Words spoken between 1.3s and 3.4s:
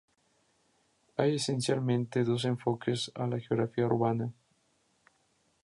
esencialmente dos enfoques a la